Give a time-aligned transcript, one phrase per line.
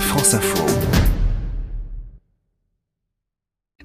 [0.00, 0.95] France Info.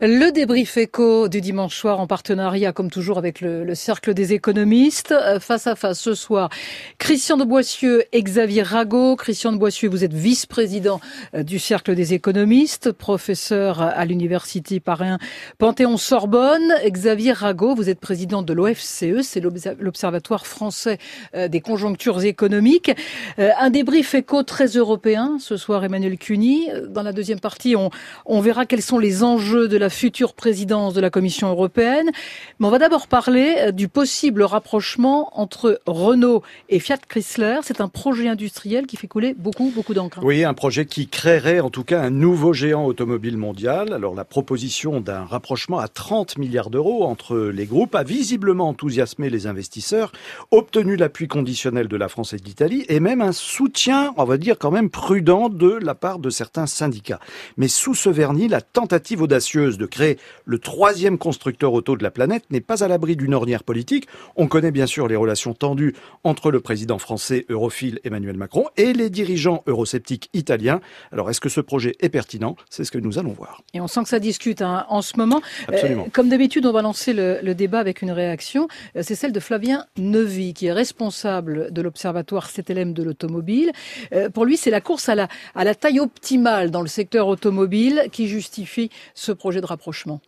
[0.04, 5.12] Le débrief éco du dimanche soir en partenariat, comme toujours, avec le, Cercle des économistes.
[5.12, 6.50] Euh, face à face ce soir,
[6.98, 9.16] Christian de Boissieu Xavier Rago.
[9.16, 11.00] Christian de Boissieu, vous êtes vice-président
[11.36, 15.18] euh, du Cercle des économistes, professeur à l'Université Paris
[15.60, 16.74] Panthéon-Sorbonne.
[16.88, 20.98] Xavier Rago, vous êtes président de l'OFCE, c'est l'Observatoire français
[21.36, 22.92] euh, des conjonctures économiques.
[23.38, 26.70] Un débrief éco très européen ce soir, Emmanuel Cuny.
[26.90, 31.02] Dans la deuxième partie, on verra quels sont les enjeux de la future présidence de
[31.02, 32.10] la Commission européenne.
[32.60, 37.60] Mais on va d'abord parler euh, du possible rapprochement entre Renault et Fiat Chrysler.
[37.64, 40.20] C'est un projet industriel qui fait couler beaucoup, beaucoup d'encre.
[40.24, 43.94] Oui, un projet qui créerait en tout cas un nouveau géant automobile mondial.
[43.94, 49.30] Alors la proposition d'un rapprochement à 30 milliards d'euros entre les groupes a visiblement enthousiasmé
[49.30, 50.12] les investisseurs,
[50.52, 54.38] obtenu l'appui conditionnel de la France et de l'Italie et même un soutien, on va
[54.38, 57.20] dire quand même prudent de la part de certains syndicats.
[57.58, 62.12] Mais sous ce vernis, la tentative audacieuse de créer le troisième constructeur auto de la
[62.12, 64.08] planète n'est pas à l'abri d'une ornière politique.
[64.36, 68.94] On connaît bien sûr les relations tendues entre le président français europhile Emmanuel Macron et
[68.94, 70.82] les dirigeants eurosceptiques italiens.
[71.12, 72.56] Alors est-ce que ce projet est pertinent?
[72.70, 73.64] C'est ce que nous allons voir.
[73.74, 75.42] Et on sent que ça discute hein, en ce moment.
[75.68, 76.04] Absolument.
[76.04, 78.68] Euh, comme d'habitude, on va lancer le, débat avec une réaction.
[78.96, 83.72] Euh, c'est celle de Flavien Neuvy, qui est responsable de l'Observatoire CTLM de l'automobile.
[84.14, 87.28] Euh, pour lui, c'est la course à la, à la taille optimale dans le secteur
[87.28, 90.20] automobile qui justifie ce projet de rapprochement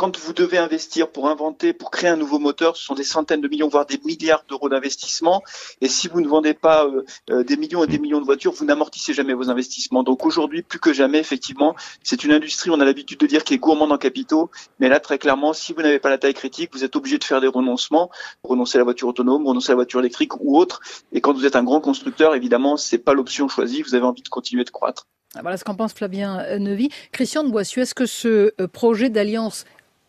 [0.00, 3.42] quand vous devez investir pour inventer, pour créer un nouveau moteur, ce sont des centaines
[3.42, 5.42] de millions, voire des milliards d'euros d'investissement.
[5.82, 8.52] Et si vous ne vendez pas euh, euh, des millions et des millions de voitures,
[8.52, 10.02] vous n'amortissez jamais vos investissements.
[10.02, 13.52] Donc aujourd'hui, plus que jamais, effectivement, c'est une industrie, on a l'habitude de dire, qui
[13.52, 14.50] est gourmande en capitaux.
[14.78, 17.24] Mais là, très clairement, si vous n'avez pas la taille critique, vous êtes obligé de
[17.24, 18.10] faire des renoncements,
[18.42, 20.80] renoncer à la voiture autonome, renoncer à la voiture électrique ou autre.
[21.12, 23.82] Et quand vous êtes un grand constructeur, évidemment, c'est pas l'option choisie.
[23.82, 25.06] Vous avez envie de continuer de croître.
[25.40, 26.88] Voilà ce qu'en pense Flavien Neuvy.
[27.12, 29.64] Christian de Boissu, est-ce que ce euh, projet d'alliance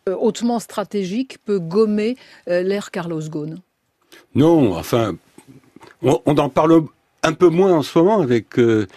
[0.08, 2.16] euh, hautement stratégique peut gommer
[2.48, 3.58] euh, l'ère Carlos Ghosn?
[4.34, 5.14] Non, enfin,
[6.02, 6.86] on, en parle
[7.22, 8.88] un peu moins en ce moment avec euh,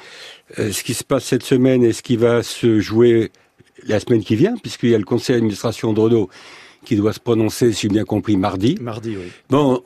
[0.57, 3.31] ce qui se passe cette semaine et ce qui va se jouer
[3.83, 6.29] la semaine qui vient, puisqu'il y a le conseil d'administration de Renault
[6.85, 8.75] qui doit se prononcer, si j'ai bien compris, mardi.
[8.81, 9.31] Mardi, oui.
[9.49, 9.83] Bon,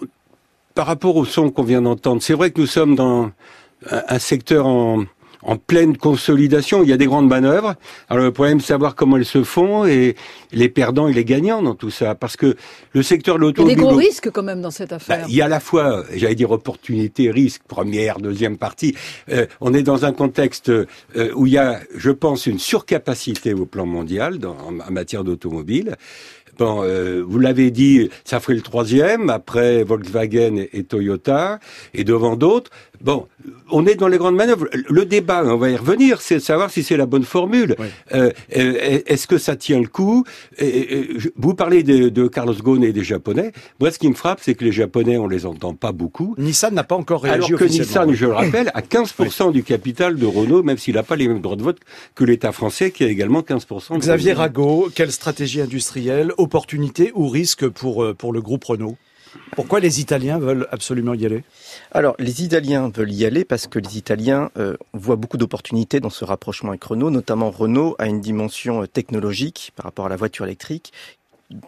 [0.73, 3.31] par rapport au son qu'on vient d'entendre, c'est vrai que nous sommes dans
[3.91, 5.03] un secteur en,
[5.41, 6.83] en pleine consolidation.
[6.83, 7.75] Il y a des grandes manœuvres.
[8.09, 10.15] Alors le problème, c'est savoir comment elles se font et
[10.51, 12.15] les perdants et les gagnants dans tout ça.
[12.15, 12.55] Parce que
[12.93, 13.77] le secteur de l'automobile...
[13.77, 15.21] Il y a des gros risques quand même dans cette affaire.
[15.21, 18.95] Bah, il y a à la fois, j'allais dire, opportunité, risque, première, deuxième partie.
[19.31, 20.85] Euh, on est dans un contexte euh,
[21.35, 25.95] où il y a, je pense, une surcapacité au plan mondial dans, en matière d'automobile.
[26.59, 31.59] Bon, euh, vous l'avez dit, ça ferait le troisième après Volkswagen et, Toyota
[31.93, 32.69] et devant d'autres.
[33.01, 33.27] Bon,
[33.71, 34.67] on est dans les grandes manœuvres.
[34.73, 37.75] Le débat, on va y revenir, c'est de savoir si c'est la bonne formule.
[38.13, 40.25] Euh, euh, est-ce que ça tient le coup?
[41.37, 43.51] Vous parlez de, Carlos Ghosn et des Japonais.
[43.79, 46.35] Moi, ce qui me frappe, c'est que les Japonais, on les entend pas beaucoup.
[46.37, 50.17] Nissan n'a pas encore réagi Alors que Nissan, je le rappelle, a 15% du capital
[50.17, 51.79] de Renault, même s'il n'a pas les mêmes droits de vote
[52.15, 53.93] que l'État français, qui a également 15%.
[53.93, 58.97] De Xavier Rago, quelle stratégie industrielle opportunité ou risque pour, euh, pour le groupe Renault?
[59.55, 61.43] Pourquoi les Italiens veulent absolument y aller?
[61.91, 66.09] Alors, les Italiens veulent y aller parce que les Italiens euh, voient beaucoup d'opportunités dans
[66.09, 67.09] ce rapprochement avec Renault.
[67.09, 70.93] Notamment, Renault a une dimension euh, technologique par rapport à la voiture électrique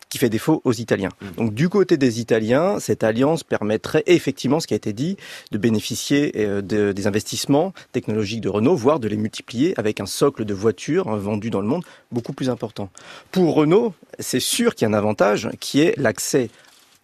[0.10, 1.10] qui fait défaut aux Italiens.
[1.22, 1.26] Mmh.
[1.38, 5.18] Donc du côté des Italiens, cette alliance permettrait effectivement, ce qui a été dit,
[5.52, 10.46] de bénéficier euh, des investissements technologiques de Renault, voire de les multiplier avec un socle
[10.46, 12.90] de voitures hein, vendues dans le monde beaucoup plus important.
[13.32, 16.50] Pour Renault, c'est sûr qu'il y a un avantage qui est l'accès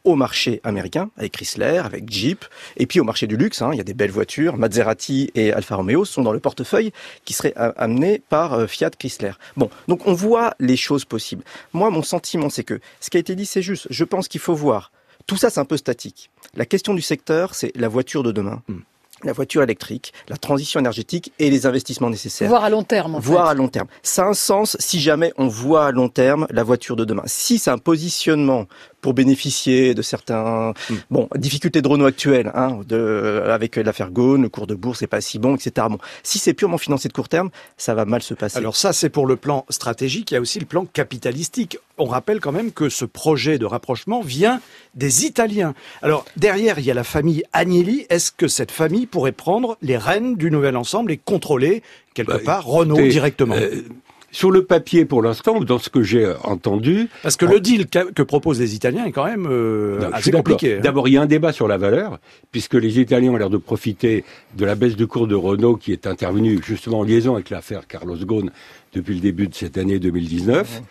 [0.07, 2.45] au marché américain, avec Chrysler, avec Jeep,
[2.77, 3.61] et puis au marché du luxe.
[3.61, 4.55] Hein, il y a des belles voitures.
[4.55, 6.93] Maserati et Alfa Romeo sont dans le portefeuille
[7.25, 9.33] qui serait amené par euh, Fiat Chrysler.
[9.57, 11.43] Bon, donc on voit les choses possibles.
[11.73, 13.87] Moi, mon sentiment, c'est que ce qui a été dit, c'est juste.
[13.89, 14.93] Je pense qu'il faut voir.
[15.25, 16.29] Tout ça, c'est un peu statique.
[16.55, 18.61] La question du secteur, c'est la voiture de demain.
[18.69, 18.79] Hmm
[19.23, 22.49] la voiture électrique, la transition énergétique et les investissements nécessaires.
[22.49, 23.15] Voir à long terme.
[23.15, 23.87] En voir à long terme.
[24.03, 27.23] Ça a un sens si jamais on voit à long terme la voiture de demain.
[27.25, 28.67] Si c'est un positionnement
[29.07, 30.95] pour bénéficier de certains hmm.
[31.11, 35.07] bon difficultés de Renault actuelles, hein, de, avec l'affaire Gaune, le cours de bourse n'est
[35.07, 35.87] pas si bon, etc.
[35.89, 38.57] Bon, si c'est purement financé de court terme, ça va mal se passer.
[38.57, 40.31] Alors ça, c'est pour le plan stratégique.
[40.31, 41.77] Il y a aussi le plan capitalistique.
[41.97, 44.59] On rappelle quand même que ce projet de rapprochement vient
[44.93, 45.73] des Italiens.
[46.01, 48.07] Alors derrière, il y a la famille Agnelli.
[48.09, 51.81] Est-ce que cette famille pourrait prendre les rênes du nouvel ensemble et contrôler
[52.13, 53.55] quelque bah, part Renault directement?
[53.55, 53.83] euh,
[54.31, 57.09] sur le papier, pour l'instant, ou dans ce que j'ai entendu...
[57.23, 60.75] Parce que le deal que proposent les Italiens est quand même euh, assez compliqué.
[60.75, 60.81] Hein.
[60.83, 62.19] D'abord, il y a un débat sur la valeur,
[62.51, 64.25] puisque les Italiens ont l'air de profiter
[64.55, 67.87] de la baisse de cours de Renault qui est intervenue justement en liaison avec l'affaire
[67.87, 68.51] Carlos Ghosn
[68.93, 70.81] depuis le début de cette année 2019.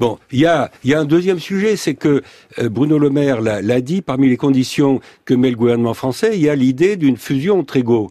[0.00, 2.22] Bon, il y a, y a un deuxième sujet, c'est que
[2.58, 6.40] euh, Bruno Le Maire l'a dit, parmi les conditions que met le gouvernement français, il
[6.40, 8.10] y a l'idée d'une fusion Trégo.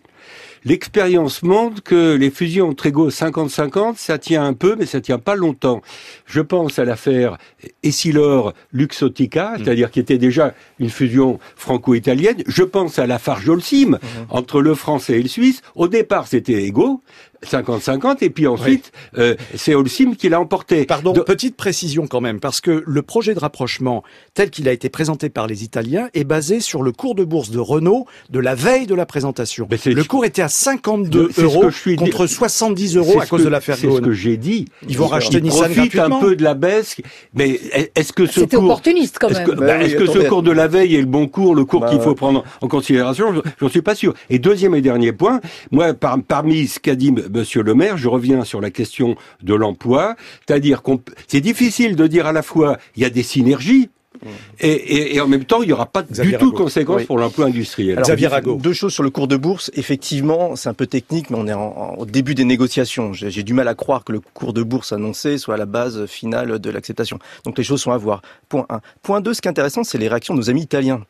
[0.63, 5.17] L'expérience montre que les fusions entre égaux 50-50, ça tient un peu, mais ça tient
[5.17, 5.81] pas longtemps.
[6.25, 7.37] Je pense à l'affaire
[7.83, 9.63] Essilor-Luxotica, mm.
[9.63, 12.43] c'est-à-dire qui était déjà une fusion franco-italienne.
[12.47, 13.97] Je pense à la Farjolsim, mm-hmm.
[14.29, 15.61] entre le français et le suisse.
[15.75, 17.01] Au départ, c'était égaux.
[17.45, 20.85] 50-50 et puis ensuite euh, c'est Holcim qui l'a emporté.
[20.85, 24.03] Pardon, petite précision quand même parce que le projet de rapprochement
[24.33, 27.51] tel qu'il a été présenté par les Italiens est basé sur le cours de bourse
[27.51, 29.67] de Renault de la veille de la présentation.
[29.69, 34.01] le cours était à 52 euros contre 70 euros à cause de l'affaire C'est ce
[34.01, 34.65] que j'ai dit.
[34.87, 36.95] Ils vont racheter Nissan profitent un peu de la baisse,
[37.33, 37.59] mais
[37.95, 39.41] est-ce que ce cours opportuniste quand même.
[39.81, 41.89] Est-ce que, bah ce cours de la veille est le bon cours, le cours bah
[41.89, 43.33] qu'il faut prendre en considération?
[43.59, 44.13] J'en suis pas sûr.
[44.29, 45.41] Et deuxième et dernier point,
[45.71, 50.15] moi parmi ce qu'a dit Monsieur le maire, je reviens sur la question de l'emploi,
[50.45, 53.89] c'est-à-dire qu'on c'est difficile de dire à la fois il y a des synergies,
[54.21, 54.27] mmh.
[54.59, 57.45] et, et, en même temps, il n'y aura pas du tout de conséquences pour l'emploi
[57.47, 57.93] industriel.
[57.93, 58.55] Alors, Xavier Rago.
[58.55, 59.71] Deux choses sur le cours de bourse.
[59.75, 63.13] Effectivement, c'est un peu technique, mais on est en, au début des négociations.
[63.13, 66.59] J'ai du mal à croire que le cours de bourse annoncé soit la base finale
[66.59, 67.19] de l'acceptation.
[67.45, 68.21] Donc les choses sont à voir.
[68.49, 68.81] Point 1.
[69.01, 71.01] Point 2, ce qui est intéressant, c'est les réactions de nos amis italiens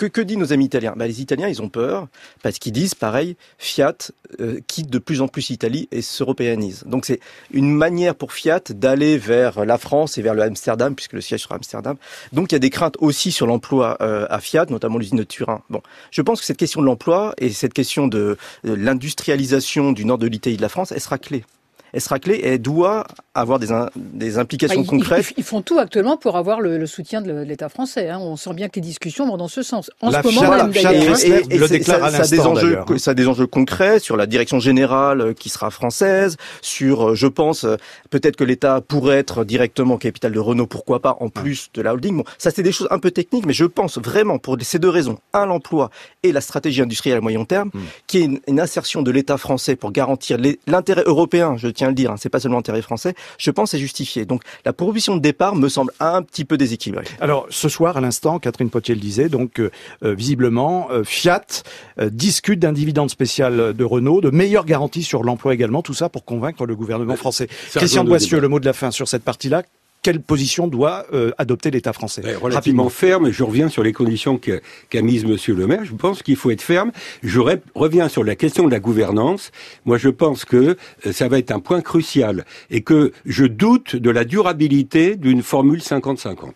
[0.00, 0.94] que, que disent nos amis italiens?
[0.96, 2.08] Bah, Les Italiens, ils ont peur
[2.42, 3.96] parce qu'ils disent, pareil, Fiat
[4.40, 6.84] euh, quitte de plus en plus l'Italie et s'européanise.
[6.86, 7.20] Donc c'est
[7.52, 11.42] une manière pour Fiat d'aller vers la France et vers le Amsterdam, puisque le siège
[11.42, 11.96] sera Amsterdam.
[12.32, 15.24] Donc il y a des craintes aussi sur l'emploi euh, à Fiat, notamment l'usine de
[15.24, 15.62] Turin.
[15.68, 20.06] Bon, je pense que cette question de l'emploi et cette question de, de l'industrialisation du
[20.06, 21.44] nord de l'Italie et de la France, elle sera clé
[21.92, 25.32] elle sera clé et elle doit avoir des, des implications concrètes.
[25.36, 28.08] Ils, font tout actuellement pour avoir le, soutien de l'État français.
[28.08, 28.18] Hein.
[28.20, 29.90] On sent bien que les discussions vont dans ce sens.
[30.00, 31.18] En ce moment même, d'ailleurs.
[31.24, 34.26] Et, et, le déclare ça, a des enjeux, ça a des enjeux concrets sur la
[34.26, 37.76] direction générale euh, qui sera française, sur, euh, je pense, euh,
[38.10, 41.92] peut-être que l'État pourrait être directement capital de Renault, pourquoi pas, en plus de la
[41.92, 42.18] holding.
[42.18, 44.88] Bon, ça c'est des choses un peu techniques, mais je pense vraiment pour ces deux
[44.88, 45.90] raisons, un l'emploi
[46.22, 47.80] et la stratégie industrielle à moyen terme, hmm.
[48.06, 51.90] qui est une, une insertion de l'État français pour garantir l'intérêt européen, je tiens à
[51.90, 54.26] le dire, hein, c'est pas seulement l'intérêt français, je pense c'est justifié.
[54.26, 57.06] Donc la proposition de départ me semble un petit peu déséquilibrée.
[57.20, 59.70] Alors ce soir, à l'instant, Catherine Potier le disait, donc euh,
[60.04, 61.62] euh, visiblement, euh, Fiat
[62.10, 66.24] discute d'un dividende spécial de Renault, de meilleures garanties sur l'emploi également, tout ça pour
[66.24, 67.48] convaiquer le gouvernement français.
[67.74, 69.62] Christian Boissieu, le mot de la fin sur cette partie-là
[70.02, 73.30] quelle position doit euh, adopter l'État français Relativement ferme.
[73.30, 75.84] Je reviens sur les conditions qu'a qu mises Monsieur le Maire.
[75.84, 76.92] Je pense qu'il faut être ferme.
[77.22, 77.40] Je
[77.74, 79.50] reviens sur la question de la gouvernance.
[79.84, 80.76] Moi, je pense que
[81.06, 85.42] euh, ça va être un point crucial et que je doute de la durabilité d'une
[85.42, 86.50] formule 50-50.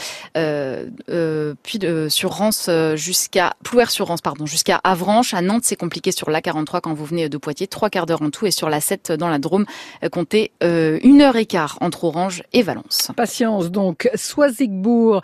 [1.64, 6.30] puis sur Rance jusqu'à Plouer sur Rance pardon, jusqu'à Avranches, à Nantes, c'est compliqué sur
[6.30, 8.82] la 43 quand vous venez de Poitiers, trois quarts d'heure en tout et sur la
[8.82, 9.66] 7 dans la Drôme,
[10.12, 13.12] comptez une heure et quart entre Orange et Valence.
[13.16, 15.22] Patience donc, Soisigbourg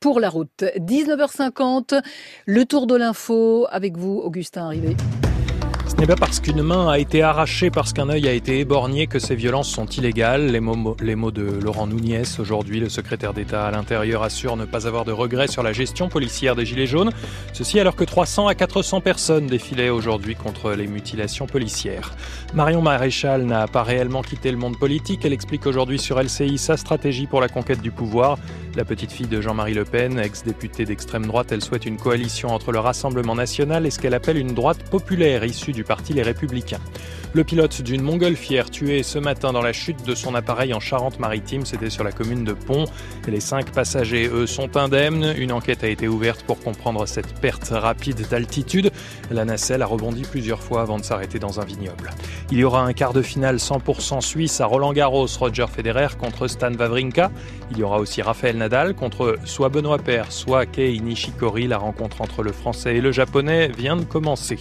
[0.00, 0.64] pour la route.
[0.78, 2.00] 19h50,
[2.46, 4.96] le tour de l'info avec vous Augustin Arrivé.
[6.02, 9.20] N'est pas parce qu'une main a été arrachée, parce qu'un œil a été éborgné que
[9.20, 10.48] ces violences sont illégales.
[10.48, 14.64] Les mots, les mots de Laurent Nouniès, aujourd'hui, le secrétaire d'État à l'Intérieur, assure ne
[14.64, 17.12] pas avoir de regrets sur la gestion policière des Gilets jaunes.
[17.52, 22.16] Ceci alors que 300 à 400 personnes défilaient aujourd'hui contre les mutilations policières.
[22.52, 25.24] Marion Maréchal n'a pas réellement quitté le monde politique.
[25.24, 28.38] Elle explique aujourd'hui sur LCI sa stratégie pour la conquête du pouvoir.
[28.74, 32.72] La petite fille de Jean-Marie Le Pen, ex-députée d'extrême droite, elle souhaite une coalition entre
[32.72, 36.80] le Rassemblement national et ce qu'elle appelle une droite populaire issue du parti Les Républicains.
[37.34, 41.64] Le pilote d'une montgolfière tué ce matin dans la chute de son appareil en Charente-Maritime,
[41.64, 42.84] c'était sur la commune de Pont.
[43.26, 45.32] Les cinq passagers, eux, sont indemnes.
[45.38, 48.90] Une enquête a été ouverte pour comprendre cette perte rapide d'altitude.
[49.30, 52.10] La nacelle a rebondi plusieurs fois avant de s'arrêter dans un vignoble.
[52.50, 56.48] Il y aura un quart de finale 100% suisse à Roland Garros, Roger Federer contre
[56.48, 57.30] Stan Wawrinka.
[57.70, 61.66] Il y aura aussi Raphaël Nadal contre soit Benoît Paire, soit Kei Nishikori.
[61.66, 64.58] La rencontre entre le français et le japonais vient de commencer.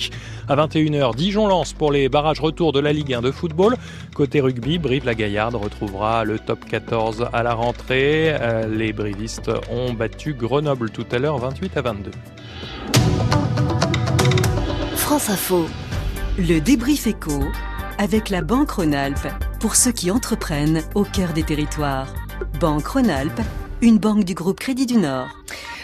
[0.47, 3.75] À 21h, Dijon lance pour les barrages retour de la Ligue 1 de football.
[4.13, 8.35] Côté rugby, Brive-la-Gaillarde retrouvera le top 14 à la rentrée.
[8.39, 12.11] Euh, les brivistes ont battu Grenoble tout à l'heure 28 à 22.
[14.95, 15.65] France Info.
[16.37, 17.43] Le débrief éco
[17.97, 19.27] avec la Banque Rhône-Alpes
[19.59, 22.13] pour ceux qui entreprennent au cœur des territoires.
[22.59, 23.41] Banque Rhône-Alpes,
[23.81, 25.27] une banque du groupe Crédit du Nord.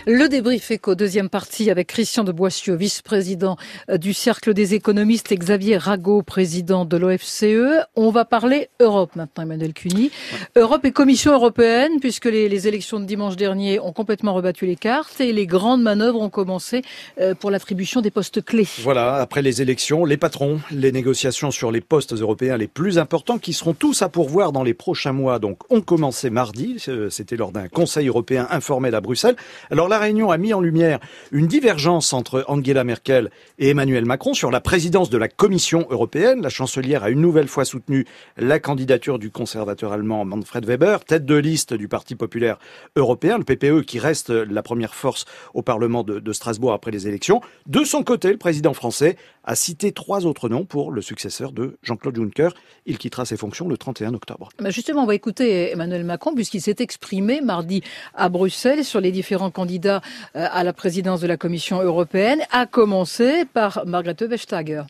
[0.09, 3.57] Le débrief éco, deuxième partie avec Christian de Boissieu, vice-président
[3.89, 7.83] euh, du Cercle des économistes, et Xavier Rago, président de l'OFCE.
[7.97, 10.09] On va parler Europe maintenant, Emmanuel Cuny.
[10.55, 14.77] Europe et Commission européenne, puisque les, les, élections de dimanche dernier ont complètement rebattu les
[14.77, 16.83] cartes et les grandes manœuvres ont commencé
[17.19, 18.67] euh, pour l'attribution des postes clés.
[18.83, 23.39] Voilà, après les élections, les patrons, les négociations sur les postes européens les plus importants
[23.39, 26.81] qui seront tous à pourvoir dans les prochains mois, donc ont commencé mardi.
[26.87, 29.35] Euh, c'était lors d'un Conseil européen informel à Bruxelles.
[29.69, 30.99] Alors là, la réunion a mis en lumière
[31.31, 36.43] une divergence entre Angela Merkel et Emmanuel Macron sur la présidence de la Commission européenne.
[36.43, 38.05] La chancelière a une nouvelle fois soutenu
[38.37, 42.59] la candidature du conservateur allemand Manfred Weber, tête de liste du Parti populaire
[42.95, 45.25] européen, le PPE qui reste la première force
[45.55, 47.41] au Parlement de, Strasbourg après les élections.
[47.65, 51.77] De son côté, le président français a cité trois autres noms pour le successeur de
[51.81, 52.49] Jean-Claude Juncker.
[52.85, 54.49] Il quittera ses fonctions le 31 octobre.
[54.61, 57.81] Mais justement, on va écouter Emmanuel Macron puisqu'il s'est exprimé mardi
[58.13, 59.86] à Bruxelles sur les différents candidats
[60.33, 64.83] à la présidence de la Commission européenne, à commencer par Margrethe Vestager.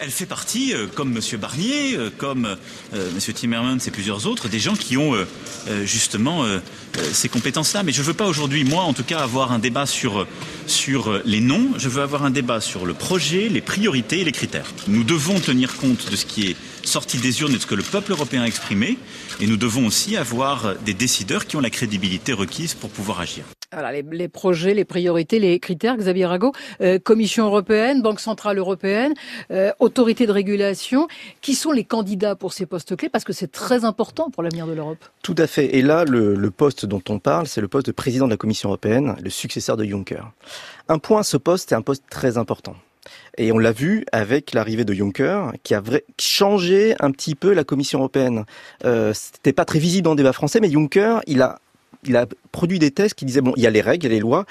[0.00, 1.38] Elle fait partie, euh, comme M.
[1.38, 3.32] Barnier, euh, comme euh, M.
[3.32, 5.24] Timmermans et plusieurs autres, des gens qui ont euh,
[5.84, 6.58] justement euh,
[7.12, 7.84] ces compétences-là.
[7.84, 10.26] Mais je ne veux pas aujourd'hui, moi en tout cas, avoir un débat sur,
[10.66, 11.68] sur les noms.
[11.78, 14.66] Je veux avoir un débat sur le projet, les priorités et les critères.
[14.88, 17.76] Nous devons tenir compte de ce qui est sorti des urnes et de ce que
[17.76, 18.98] le peuple européen a exprimé.
[19.38, 23.44] Et nous devons aussi avoir des décideurs qui ont la crédibilité requise pour pouvoir agir.
[24.12, 29.14] Les, projets, les priorités, les critères, Xavier Rago, euh, Commission européenne, Banque centrale européenne,
[29.50, 31.08] euh, autorité de régulation,
[31.40, 33.08] qui sont les candidats pour ces postes clés?
[33.08, 35.04] Parce que c'est très important pour l'avenir de l'Europe.
[35.22, 35.76] Tout à fait.
[35.76, 38.68] Et là, le, poste dont on parle, c'est le poste de président de la Commission
[38.68, 40.22] européenne, le successeur de Juncker.
[40.88, 42.76] Un point, ce poste est un poste très important.
[43.36, 45.82] Et on l'a vu avec l'arrivée de Juncker, qui a
[46.18, 48.44] changé un petit peu la Commission européenne.
[48.84, 51.58] Euh, C'était pas très visible dans le débat français, mais Juncker, il a
[52.08, 54.12] il a produit des tests qui disaient bon, il y a les règles, il y
[54.12, 54.46] a les lois,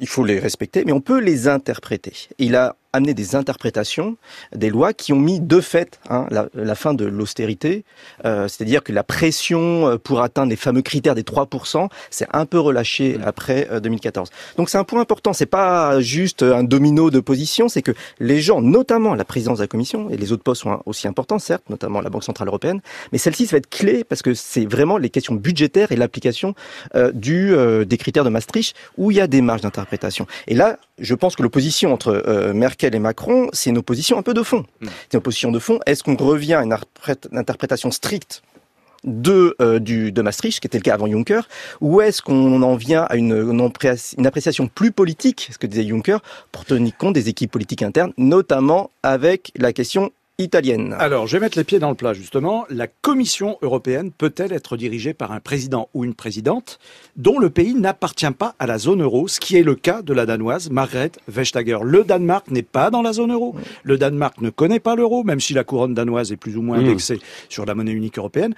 [0.00, 2.12] il faut les respecter, mais on peut les interpréter.
[2.38, 4.16] Il a amené des interprétations
[4.54, 7.84] des lois qui ont mis de fait hein, la, la, fin de l'austérité,
[8.24, 12.58] euh, c'est-à-dire que la pression pour atteindre les fameux critères des 3%, c'est un peu
[12.58, 13.22] relâché mmh.
[13.24, 14.30] après euh, 2014.
[14.56, 18.40] Donc c'est un point important, c'est pas juste un domino de position, c'est que les
[18.40, 21.68] gens, notamment la présidence de la Commission, et les autres postes sont aussi importants, certes,
[21.70, 22.80] notamment la Banque Centrale Européenne,
[23.12, 26.54] mais celle-ci, ça va être clé parce que c'est vraiment les questions budgétaires et l'application
[26.94, 30.26] euh, du euh, des critères de Maastricht où il y a des marges d'interprétation.
[30.46, 34.22] Et là, je pense que l'opposition entre euh, Merkel et Macron, c'est une opposition un
[34.22, 34.64] peu de fond.
[34.80, 34.86] Mmh.
[34.86, 35.80] C'est une opposition de fond.
[35.84, 36.74] Est-ce qu'on revient à une,
[37.32, 38.42] interprétation stricte
[39.04, 41.42] de, euh, du, de Maastricht, qui était le cas avant Juncker,
[41.82, 46.18] ou est-ce qu'on en vient à une, une, appréciation plus politique, ce que disait Juncker,
[46.52, 50.10] pour tenir compte des équipes politiques internes, notamment avec la question
[50.44, 50.94] italienne.
[50.98, 52.64] Alors, je vais mettre les pieds dans le plat, justement.
[52.68, 56.78] La Commission européenne peut-elle être dirigée par un président ou une présidente
[57.16, 60.12] dont le pays n'appartient pas à la zone euro, ce qui est le cas de
[60.12, 61.78] la danoise Margrethe Vestager.
[61.82, 63.54] Le Danemark n'est pas dans la zone euro.
[63.82, 66.78] Le Danemark ne connaît pas l'euro, même si la couronne danoise est plus ou moins
[66.78, 67.20] indexée mmh.
[67.48, 68.54] sur la monnaie unique européenne.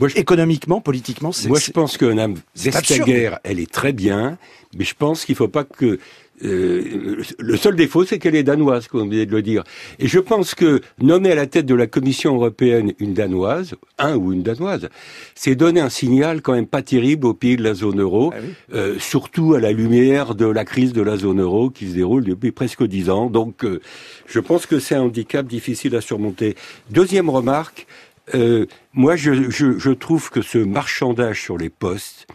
[0.00, 0.18] Moi, je...
[0.18, 1.48] Économiquement, politiquement, c'est.
[1.48, 4.38] Moi, je pense que Mme Vestager, elle est très bien,
[4.76, 6.00] mais je pense qu'il ne faut pas que
[6.42, 9.62] euh, le seul défaut, c'est qu'elle est danoise, comme vous venez de le dire.
[9.98, 14.16] Et je pense que nommer à la tête de la Commission européenne une danoise, un
[14.16, 14.88] ou une danoise,
[15.34, 18.38] c'est donner un signal quand même pas terrible aux pays de la zone euro, ah
[18.42, 18.54] oui.
[18.74, 22.24] euh, surtout à la lumière de la crise de la zone euro qui se déroule
[22.24, 23.30] depuis presque dix ans.
[23.30, 23.80] Donc, euh,
[24.26, 26.56] je pense que c'est un handicap difficile à surmonter.
[26.90, 27.86] Deuxième remarque,
[28.34, 32.26] euh, moi, je, je, je trouve que ce marchandage sur les postes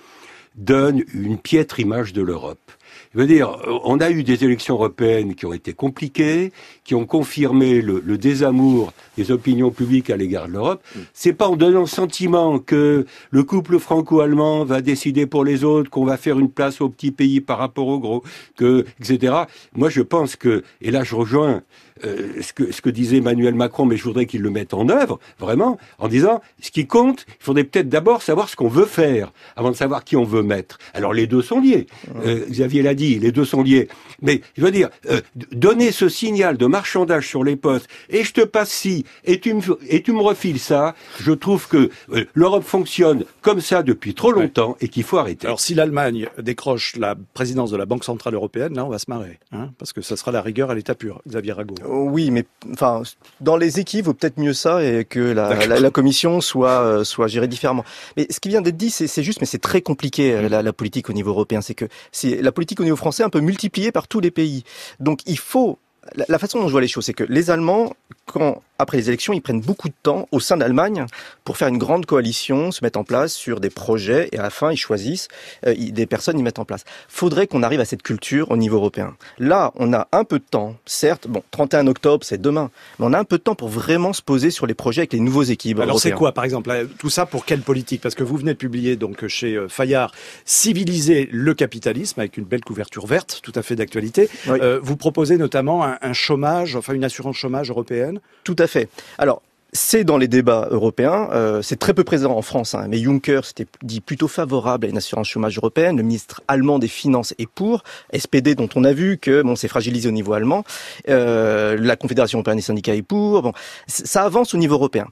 [0.56, 2.72] donne une piètre image de l'Europe.
[3.14, 6.52] Je veux dire, on a eu des élections européennes qui ont été compliquées,
[6.84, 10.84] qui ont confirmé le, le désamour des opinions publiques à l'égard de l'Europe.
[10.96, 11.00] Mm.
[11.14, 15.90] C'est pas en donnant le sentiment que le couple franco-allemand va décider pour les autres,
[15.90, 18.24] qu'on va faire une place aux petits pays par rapport aux gros,
[18.56, 19.34] que etc.
[19.76, 21.64] Moi, je pense que, et là, je rejoins
[22.06, 24.90] euh, ce, que, ce que disait Emmanuel Macron, mais je voudrais qu'il le mette en
[24.90, 28.86] œuvre, vraiment, en disant, ce qui compte, il faudrait peut-être d'abord savoir ce qu'on veut
[28.86, 30.78] faire, avant de savoir qui on veut mettre.
[30.94, 31.88] Alors les deux sont liés.
[32.26, 33.88] Euh, Xavier l'a dit, les deux sont liés.
[34.22, 38.34] Mais je veux dire, euh, donner ce signal de marchandage sur les postes, et je
[38.34, 42.26] te passe ci, et tu me, et tu me refiles ça, je trouve que euh,
[42.34, 45.48] l'Europe fonctionne comme ça depuis trop longtemps et qu'il faut arrêter.
[45.48, 49.10] Alors si l'Allemagne décroche la présidence de la Banque Centrale Européenne, là on va se
[49.10, 51.76] marrer, hein, parce que ça sera la rigueur à l'état pur, Xavier Rago.
[51.90, 53.04] Oui, mais enfin,
[53.42, 57.04] dans les équipes, vaut peut-être mieux ça et que la, la, la commission soit euh,
[57.04, 57.84] soit gérée différemment.
[58.18, 60.74] Mais ce qui vient d'être dit, c'est juste, mais c'est très compliqué euh, la, la,
[60.74, 61.62] politique au niveau européen.
[61.62, 64.64] C'est que c'est la politique au niveau français un peu multipliée par tous les pays.
[65.00, 65.80] Donc il faut
[66.16, 67.94] la, façon dont je vois les choses, c'est que les Allemands,
[68.26, 71.06] quand après les élections, ils prennent beaucoup de temps au sein d'Allemagne
[71.44, 74.50] pour faire une grande coalition, se mettre en place sur des projets, et à la
[74.50, 75.28] fin, ils choisissent
[75.68, 76.86] euh, des personnes, ils mettent en place.
[77.10, 79.16] Faudrait qu'on arrive à cette culture au niveau européen.
[79.38, 83.14] Là, on a un peu de temps, certes, bon, 31 octobre, c'est demain, mais on
[83.14, 85.44] a un peu de temps pour vraiment se poser sur les projets avec les nouveaux
[85.44, 85.80] équipes.
[85.80, 88.02] Alors c'est quoi, par exemple, tout ça pour quelle politique?
[88.02, 90.14] Parce que vous venez de publier donc chez euh, Fayard
[90.46, 94.30] Civiliser le capitalisme avec une belle couverture verte, tout à fait d'actualité.
[94.48, 94.58] Oui.
[94.62, 98.20] Euh, vous proposez notamment un, un chômage, enfin une assurance chômage européenne?
[98.46, 98.69] Tout à fait.
[99.18, 102.98] Alors, c'est dans les débats européens, euh, c'est très peu présent en France, hein, mais
[102.98, 105.98] Juncker s'était dit plutôt favorable à une assurance chômage européenne.
[105.98, 107.84] Le ministre allemand des Finances est pour.
[108.18, 110.64] SPD, dont on a vu que bon, c'est fragilisé au niveau allemand.
[111.08, 113.44] Euh, la Confédération européenne des syndicats est pour.
[113.44, 113.54] Bon,
[113.88, 115.08] ça avance au niveau européen.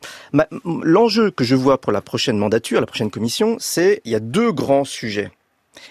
[0.64, 4.20] L'enjeu que je vois pour la prochaine mandature, la prochaine commission, c'est il y a
[4.20, 5.32] deux grands sujets.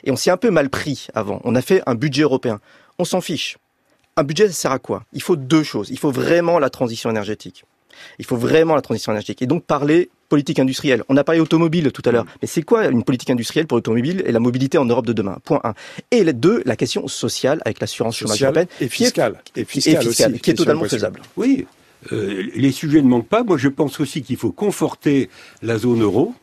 [0.02, 1.40] Et on s'y est un peu mal pris avant.
[1.44, 2.58] On a fait un budget européen.
[2.98, 3.58] On s'en fiche.
[4.18, 5.04] Un budget, ça sert à quoi?
[5.12, 5.90] Il faut deux choses.
[5.90, 7.64] Il faut vraiment la transition énergétique.
[8.18, 9.42] Il faut vraiment la transition énergétique.
[9.42, 11.02] Et donc parler politique industrielle.
[11.10, 12.24] On a parlé automobile tout à l'heure.
[12.40, 15.36] Mais c'est quoi une politique industrielle pour l'automobile et la mobilité en Europe de demain?
[15.44, 15.74] Point 1.
[16.12, 18.68] Et les deux, la question sociale avec l'assurance chômage européenne.
[18.80, 19.42] Et fiscale.
[19.54, 21.20] Et fiscale, et fiscale aussi, qui est totalement faisable.
[21.36, 21.66] Oui.
[22.12, 23.42] Euh, les sujets ne manquent pas.
[23.42, 25.28] Moi, je pense aussi qu'il faut conforter
[25.62, 26.34] la zone euro.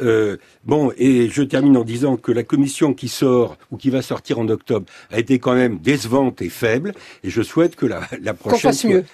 [0.00, 4.02] Euh, bon, et je termine en disant que la commission qui sort ou qui va
[4.02, 6.92] sortir en octobre a été quand même décevante et faible,
[7.24, 9.04] et je souhaite que la, la prochaine, soit, mieux.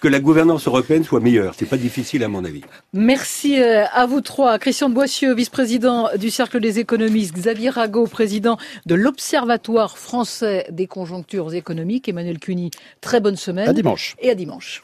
[0.00, 1.54] que la gouvernance européenne soit meilleure.
[1.56, 2.62] C'est pas difficile à mon avis.
[2.92, 8.06] Merci euh, à vous trois, Christian de Boissieu, vice-président du Cercle des économistes, Xavier Rago,
[8.06, 12.70] président de l'Observatoire français des conjonctures économiques, Emmanuel Cuny.
[13.00, 13.68] Très bonne semaine.
[13.68, 14.16] À dimanche.
[14.20, 14.78] Et à dimanche.